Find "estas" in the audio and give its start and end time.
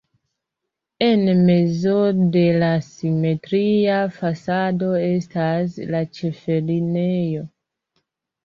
5.11-5.79